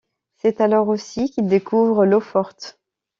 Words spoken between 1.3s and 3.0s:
découvre l'eau-forte.